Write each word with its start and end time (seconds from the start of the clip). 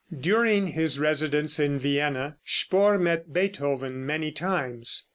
During 0.19 0.65
his 0.65 0.97
residence 0.97 1.59
in 1.59 1.77
Vienna, 1.77 2.37
Spohr 2.43 2.97
met 2.97 3.31
Beethoven 3.31 4.03
many 4.03 4.31
times. 4.31 5.05